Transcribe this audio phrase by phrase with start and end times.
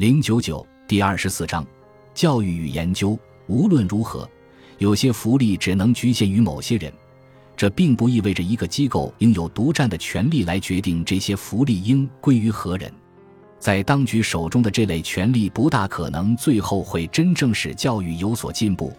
[0.00, 1.62] 零九九第二十四章，
[2.14, 3.18] 教育与研究。
[3.48, 4.26] 无论如何，
[4.78, 6.90] 有些福利只能局限于某些人，
[7.54, 12.90] 这并不意味着一个机构应有独占的权利来决定这些福利应归于何人。
[13.58, 18.94] 在当局手中的这类权利，不大可能最后会真正使教育有所进步，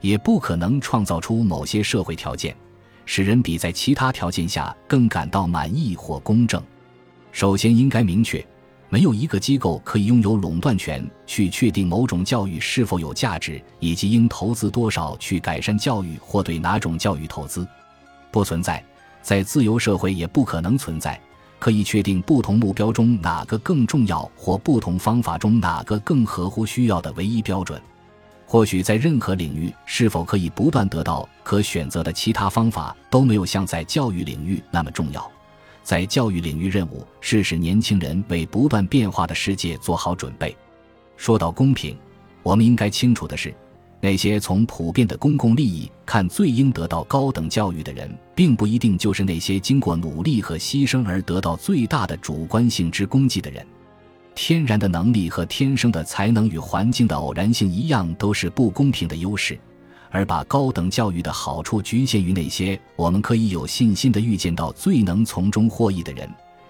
[0.00, 2.56] 也不可能创造出某些社会条件，
[3.06, 6.60] 使人比在其他条件下更感到满意或公正。
[7.30, 8.44] 首先，应该明确。
[8.92, 17.66] 没有一个机构可以拥有垄断权去确定某种教育是否有价值，以及应投资多少去改善教育或对哪种教育投资。
[18.32, 18.84] 不存在，
[19.22, 21.18] 在自由社会也不可能存在
[21.60, 27.80] 可以确定不同目标中哪个更重要或不同方法中哪个更合乎需要的唯一标准。
[28.44, 35.30] 或许在任何领域是否可以不断得到可选择的其他方法都没有像在教育领域那么重要。
[35.90, 40.56] 在教育领域，任务是使年轻人为不断变化的世界做好准备。
[41.16, 41.96] 说到公平，
[42.44, 43.52] 我们应该清楚的是，
[44.00, 53.66] 那些从普遍的公共利益看最应得到高等教育的人，并不一定就是那些经过努力和牺牲而得到最大的主观性之功绩的人。
[54.36, 59.58] 天然的能力和天生的才能与环境的偶然性一样，都是不公平的优势。
[60.10, 66.28] 而把高等教育的好处局限于那些我们可以有信心的预见到最能从中获益的人，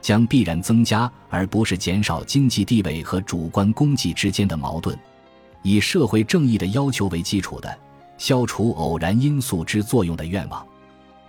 [0.00, 4.98] 将必然增加而不是减少经济地位和主观功绩之间的矛盾。
[5.62, 7.78] 以社会正义的要求为基础的
[8.18, 10.66] 消除偶然因素之作用的愿望，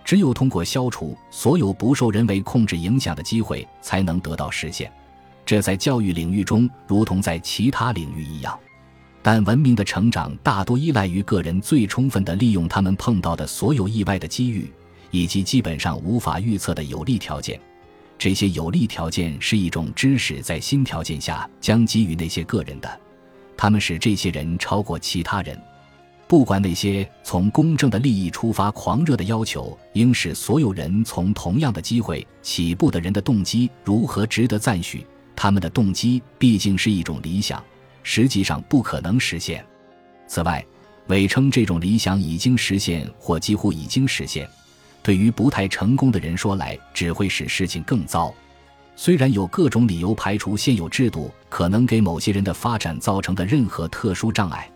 [0.04, 4.92] 只有通过消除所有不受人为控制影响的机会，才能得到实现。
[5.46, 8.58] 这在教育领域中如同在其他领域一样。
[9.26, 14.70] 但文明的成长大多依赖于个人最充分地利用他们碰到的所有意外的机遇，
[15.10, 17.58] 以及基本上无法预测的有利条件。
[18.18, 23.00] 这些有利条件是一种知识在新条件下将给予那些个人的，
[23.56, 25.58] 他们使这些人超过其他人。
[26.28, 37.64] 不管那些从公正的利益出发狂热的要求应使所有人从同样的机会起步的人的动机如何值得赞许，他们的动机毕竟是一种理想。
[38.04, 39.66] 实际上不可能实现。
[40.28, 40.64] 此外，
[41.08, 44.48] 伪称这种理想已经实现或几乎已经实现，
[45.02, 48.32] 对于不太成功的人说来，只会使事情更糟。
[48.96, 54.70] 虽然有各种理由排除现有制度可能给某些人的发展造成的任何特殊障碍，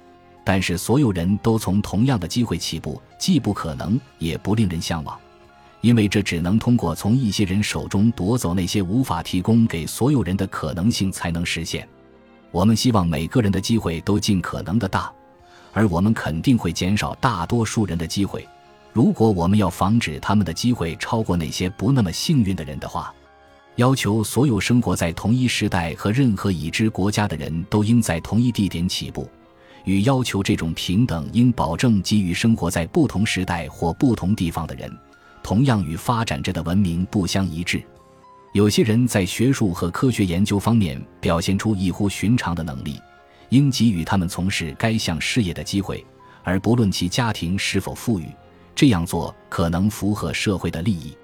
[0.44, 5.16] 但是所有人都从同样的机会起步，既不可能，也不令人向往，
[5.80, 11.88] 因为这只能通过从一些人手中夺走那些无法提供给所有人的可能性才能实现。
[12.50, 15.12] 我们希望每个人的机会都尽可能的大，
[15.72, 18.46] 而我们肯定会减少大多数人的机会。
[18.92, 23.14] 如果我们要防止他们的机会超过那些不那么幸运的人的话，
[23.76, 29.28] 要求所有生活在同一时代和任何已知国家的人都应在同一地点起步，
[29.84, 34.90] 与要求这种平等应保证给予生活在不同时代或不同地方的人，
[35.42, 37.80] 同样与发展着的文明不相一致。
[38.52, 42.98] 有些人在学术和科学研究方面表现出异乎寻常的能力，
[43.50, 46.04] 应给予他们从事该项事业的机会，
[46.42, 48.24] 而不论其家庭是否富裕。
[48.74, 51.16] 这样做可能符合社会的利益，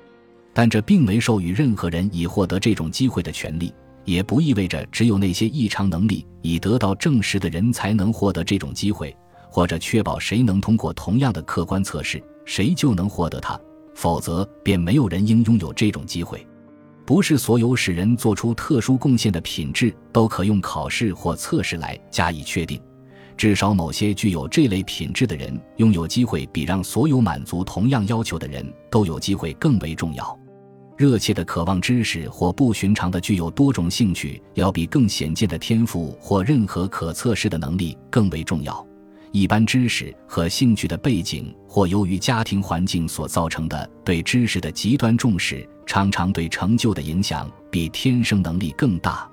[0.53, 3.73] 但这并没授予任何人以获得这种机会的权利，
[4.05, 9.17] 也不意味着只有那些异常能力已得到证实的人才能获得这种机会，
[9.51, 13.59] 或者确保谁能通过同样的客观测试，谁就能获得它，
[13.95, 16.45] 否则便没有人应拥有这种机会。
[17.06, 22.81] 不是所有使人做出特殊贡献的品质都可用考试或测试来加以确定。
[23.37, 30.38] 至少某些具有这类品质的人拥有机会，比让所有满足同样要求的人都有机会更为重要。
[30.97, 38.87] 热切的渴望知识或不寻常的具有多种兴趣，要比更显见的天赋或任何可测试的能力更为重要。
[39.34, 45.69] 一般知识和兴趣的背景，或由于家庭环境所造成的对知识的极端重视。
[45.84, 49.28] 常常对成就的影响比天生能力更大。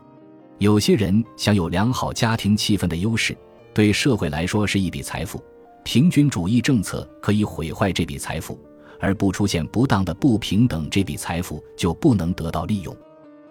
[0.57, 3.37] 有些人享有良好家庭气氛的优势，
[3.75, 5.39] 对社会来说是一笔财富。
[5.83, 8.59] 平均主义政策可以毁坏这笔财富，
[8.99, 12.97] 而不出现不当的不平等，这笔财富就不能得到利用。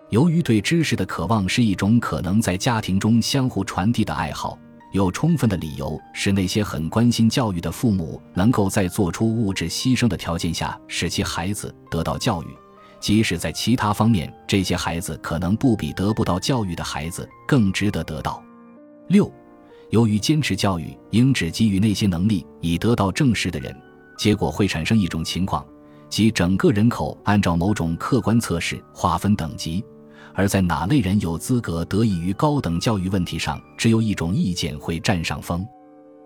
[0.09, 4.59] 由于对知识的渴望是一种可能在家庭中相互传递的爱好，
[4.93, 12.47] 有充分的理由使那些很关心教育的父母能够在做出物质牺牲的条件下使其孩子得到教育。
[12.99, 18.43] 即使在其他方面，这些孩子可能不比得不到教育的孩子更值得得到。
[19.09, 19.33] 六，
[19.89, 23.75] 由于坚持教育应只给予那些能力已得到证实的人，
[24.19, 25.65] 结果会产生一种情况，
[26.11, 29.83] 即整个人口按照某种客观测试划分等级，
[30.35, 35.67] 而在哪类人有资格得益于高等教育问题上，只有一种意见会占上风。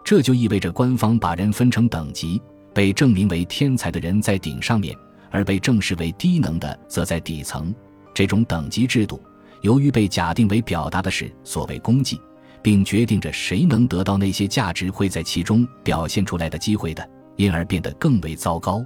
[0.05, 2.41] 这就意味着官方把人分成等级，
[2.75, 4.95] 被证明为天才的人在顶上面，
[5.31, 7.75] 而被证实为低能的则在底层。
[8.13, 9.21] 这种等级制度，
[9.63, 12.21] 由于被假定为表达的是所谓功绩，
[12.63, 18.85] 并决定着谁能得到那些价值会在其中表现出来的机会的，因而变得更为糟糕。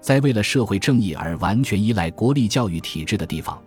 [0.00, 3.60] 在为了社会正义而完全依赖国立教育体制的地方。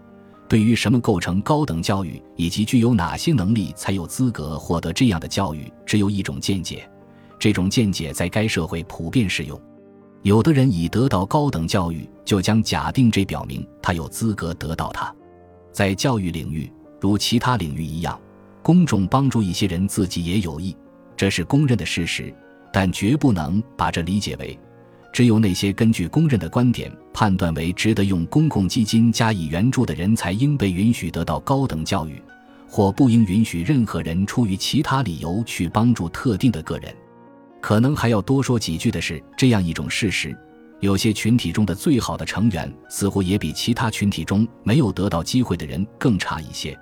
[0.51, 6.85] 对于什么构成高等教育，以及具有哪些能力才有资格获得这样的教育，只有一种见解。
[7.39, 9.57] 这种见解在该社会普遍适用。
[10.23, 15.15] 有的人已得到高等教育，就将假定这表明他有资格得到它。
[15.71, 16.69] 在教育领域，
[16.99, 18.19] 如其他领域一样，
[18.61, 20.75] 公众帮助一些人自己也有益，
[21.15, 22.35] 这是公认的事实，
[22.73, 24.59] 但绝不能把这理解为。
[25.13, 32.21] 只有那些根据公认的观点判断为值得用公共基金加以援助的人才应被允许得到高等教育，
[32.67, 36.93] 或不应允许任何人出于其他理由去帮助特定的个人。
[37.59, 40.35] 可能还要多说几句的是这样一种事实：
[40.79, 46.77] 有些群体中的最好的成员似乎也比其他群体中没有得到机会的人更差一些。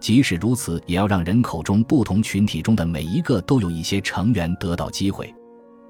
[0.00, 5.32] 即使如此，也要让人口中不同群体中的每一个都有一些成员得到机会。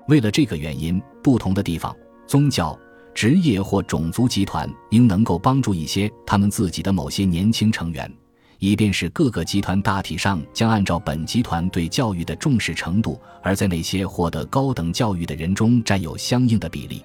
[0.08, 1.94] 为了这个原因，不同的地方、
[2.26, 2.78] 宗教、
[3.14, 8.12] 职业或种族集团应能够帮助一些他们自己的某些年轻成员，
[8.58, 17.02] 以便使各个集团大体上将按照本集团对教育的重视程度，而在那些获得高等教育的人中占有相应的比例。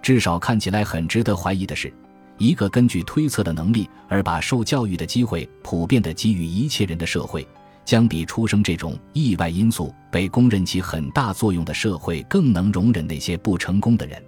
[0.00, 1.92] 至少看起来很值得怀疑的是，
[2.38, 7.46] 一个根据推测的能力而把受教育的机会普遍地给予一切人的社会。
[7.84, 14.22] 将比出生这种意外因素被公认起很大作用的社会更能容忍那些不成功的人。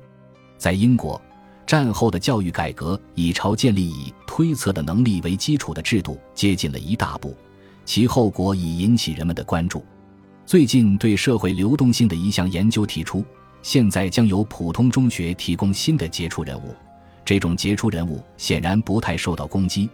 [0.58, 1.20] 在英国，
[1.66, 7.37] 战后的教育改革已朝建立以推测的能力为基础的制度接近了一大步，
[7.84, 9.84] 其后果已引起人们的关注。
[10.44, 13.25] 最近对社会流动性的一项研究提出，
[13.62, 16.75] 现在将由普通中学提供新的杰出人物。
[17.25, 19.88] 这种杰出人物显然不太受到攻击。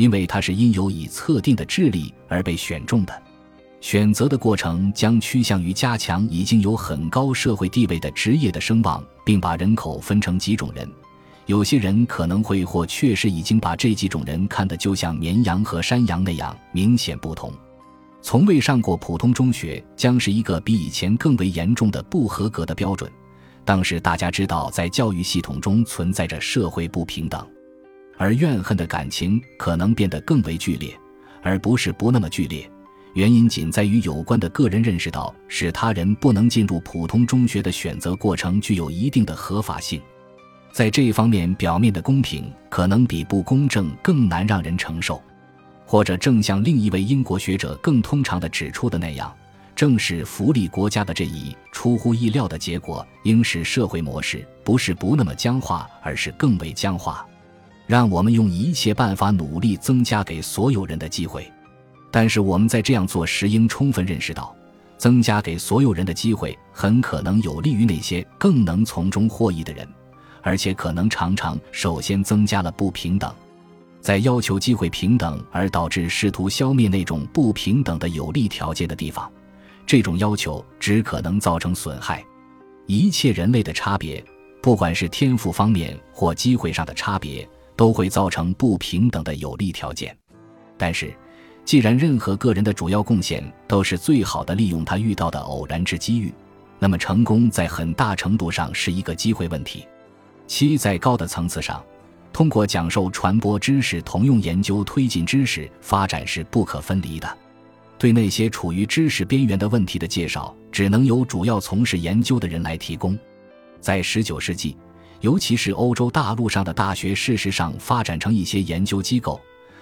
[0.00, 3.22] 因为他是因有以测定的智力而被选中的，
[3.82, 10.90] 选择的过程将趋向于加强已经有很高社会地位的职业的声望，并把人口分成几种人。
[11.44, 17.52] 有些人可能会或确实已经把这几种人看得就像绵羊和山羊那样明显不同。
[18.22, 23.10] 从未上过普通中学将是一个比以前更为严重的不合格的标准。
[23.66, 27.46] 当时大家知道，在教育系统中存在着社会不平等。
[28.20, 30.94] 而怨恨的感情可能变得更为剧烈，
[31.40, 32.70] 而不是不那么剧烈。
[33.14, 39.98] 原因仅在于有关的个人认识到，使他人不能进入普通中学的选择过程具有一定的合法性。
[40.70, 45.20] 在这一方面，表面的公平可能比不公正更难让人承受。
[45.86, 49.34] 或者，正像另一位英国学者更通常的指出的那样，
[49.74, 57.26] 正是福利国家的这一出乎意料的结果，应使社会模式不是不那么僵化，而是更为僵化。
[57.90, 61.52] 让我们用一切办法努力增加给所有人的机会，
[62.08, 64.54] 但是我们在这样做时应充分认识到，
[64.96, 69.84] 增加给所有人的机会很可能有利于那些更能从中获益的人，
[70.40, 73.34] 而且可能常常首先增加了不平等。
[74.00, 79.28] 在要求机会平等而导致试图消灭那种不平等的有利条件的地方，
[79.84, 82.24] 这种要求只可能造成损害。
[82.86, 84.24] 一切人类的差别，
[84.62, 87.44] 不管是天赋方面或机会上的差别。
[87.80, 90.14] 都会造成不平等的有利条件，
[90.76, 91.14] 但是，
[91.64, 96.30] 既然任何个人的主要贡献都是最好的利用他遇到的偶然之机遇，
[96.78, 99.86] 那么成功在很大程度上是一个机会问题。
[100.46, 101.82] 七，在高的层次上，
[102.34, 107.38] 通过讲授传播知识同用研究推进知识发展是不可分离的。
[107.96, 113.18] 对那些处于知识边缘的问题的介绍，只能由主要从事研究的人来提供。
[113.80, 114.76] 在十九世纪。
[115.20, 119.38] 尤其是欧洲大陆上的大学，事实上发展成一些研究机构，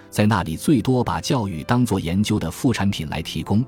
[0.09, 3.65] 在那里最多把教育当作研究的副产品来提供，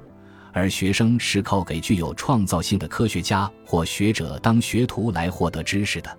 [0.51, 6.17] 而学生是靠给具有创造性的科学家或学者当学徒来获得知识的。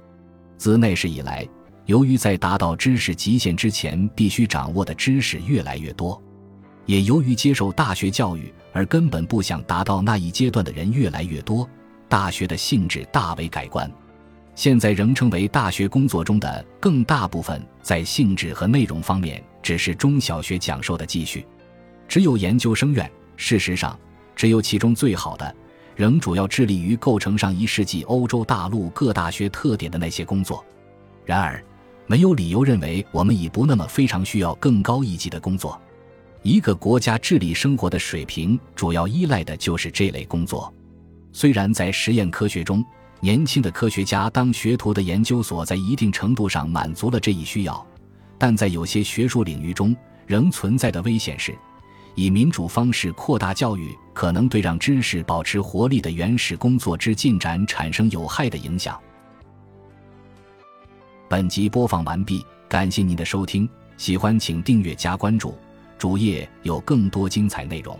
[0.57, 1.47] 自那时以来，
[1.85, 6.21] 由于在达到知识极限之前必须掌握的知识越来越多，
[6.87, 11.69] 也由于接受大学教育而根本不想达到那一阶段的人越来越多，
[12.09, 13.91] 大学的性质大为改观。
[14.55, 21.47] 现在仍称为大学工作中的更大部分，在性质和内容方面只是中小学讲授的继续。
[22.07, 23.99] 只有研究生院，事实上，
[24.37, 25.55] 只有其中最好的，
[25.97, 30.63] 仍主要致力于构成上一世纪欧洲大陆各大学特点的那些工作。
[31.25, 31.65] 然而，
[32.07, 35.81] 没有理由认为我们已不那么非常需要更高一级的工作。
[36.43, 40.73] 一个国家治理生活的水平，主要依赖的就是这类工作。
[41.33, 42.85] 虽然在实验科学中，
[43.25, 47.87] 年轻的科学家当学徒的研究所在一定程度上满足了这一需要，
[48.37, 49.95] 但在有些学术领域中，
[50.27, 51.57] 仍存在的危险是，
[52.17, 59.01] 以民主方式扩大教育可能对让知识保持活力的原始工作之进展产生有害的影响。
[61.29, 65.55] 本集播放完毕，感谢您的收听，喜欢请订阅加关注。
[65.97, 67.97] 主页有更多精彩内容。